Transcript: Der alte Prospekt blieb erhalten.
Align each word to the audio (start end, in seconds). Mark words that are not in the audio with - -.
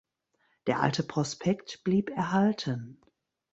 Der 0.65 0.79
alte 0.81 1.03
Prospekt 1.03 1.83
blieb 1.83 2.09
erhalten. 2.09 2.99